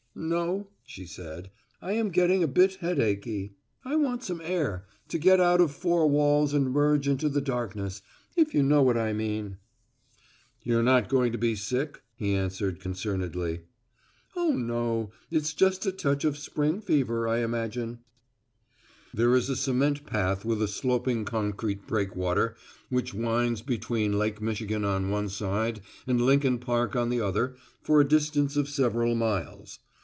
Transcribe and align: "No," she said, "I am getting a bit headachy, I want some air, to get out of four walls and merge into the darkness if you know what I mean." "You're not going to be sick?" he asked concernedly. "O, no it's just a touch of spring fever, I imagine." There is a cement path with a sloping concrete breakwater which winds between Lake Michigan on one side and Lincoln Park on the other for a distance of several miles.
"No," 0.13 0.67
she 0.85 1.05
said, 1.05 1.51
"I 1.81 1.93
am 1.93 2.09
getting 2.09 2.43
a 2.43 2.47
bit 2.47 2.75
headachy, 2.75 3.55
I 3.85 3.95
want 3.95 4.25
some 4.25 4.41
air, 4.41 4.85
to 5.07 5.17
get 5.17 5.39
out 5.39 5.61
of 5.61 5.71
four 5.71 6.05
walls 6.09 6.53
and 6.53 6.69
merge 6.69 7.07
into 7.07 7.29
the 7.29 7.39
darkness 7.39 8.01
if 8.35 8.53
you 8.53 8.61
know 8.61 8.83
what 8.83 8.97
I 8.97 9.13
mean." 9.13 9.55
"You're 10.63 10.83
not 10.83 11.07
going 11.07 11.31
to 11.31 11.37
be 11.37 11.55
sick?" 11.55 12.03
he 12.13 12.35
asked 12.35 12.59
concernedly. 12.81 13.61
"O, 14.35 14.51
no 14.51 15.11
it's 15.31 15.53
just 15.53 15.85
a 15.85 15.93
touch 15.93 16.25
of 16.25 16.37
spring 16.37 16.81
fever, 16.81 17.25
I 17.25 17.39
imagine." 17.39 17.99
There 19.13 19.33
is 19.33 19.49
a 19.49 19.55
cement 19.55 20.05
path 20.05 20.43
with 20.43 20.61
a 20.61 20.67
sloping 20.67 21.23
concrete 21.23 21.87
breakwater 21.87 22.55
which 22.89 23.13
winds 23.13 23.61
between 23.61 24.19
Lake 24.19 24.41
Michigan 24.41 24.83
on 24.83 25.09
one 25.09 25.29
side 25.29 25.79
and 26.05 26.19
Lincoln 26.21 26.59
Park 26.59 26.97
on 26.97 27.07
the 27.09 27.21
other 27.21 27.55
for 27.81 28.01
a 28.01 28.07
distance 28.07 28.57
of 28.57 28.67
several 28.67 29.15
miles. 29.15 29.79